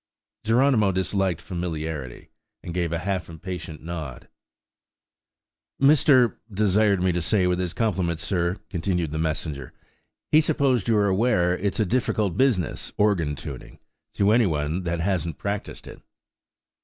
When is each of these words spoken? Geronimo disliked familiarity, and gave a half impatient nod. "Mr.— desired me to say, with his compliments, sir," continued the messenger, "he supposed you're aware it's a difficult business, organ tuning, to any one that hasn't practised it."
Geronimo 0.43 0.91
disliked 0.91 1.41
familiarity, 1.41 2.31
and 2.63 2.73
gave 2.73 2.91
a 2.91 2.97
half 2.97 3.29
impatient 3.29 3.83
nod. 3.83 4.29
"Mr.— 5.79 6.37
desired 6.51 7.03
me 7.03 7.11
to 7.11 7.21
say, 7.21 7.45
with 7.45 7.59
his 7.59 7.75
compliments, 7.75 8.25
sir," 8.25 8.55
continued 8.71 9.11
the 9.11 9.19
messenger, 9.19 9.73
"he 10.31 10.41
supposed 10.41 10.87
you're 10.87 11.05
aware 11.05 11.55
it's 11.55 11.79
a 11.79 11.85
difficult 11.85 12.35
business, 12.35 12.91
organ 12.97 13.35
tuning, 13.35 13.77
to 14.15 14.31
any 14.31 14.47
one 14.47 14.85
that 14.85 15.01
hasn't 15.01 15.37
practised 15.37 15.85
it." 15.85 16.01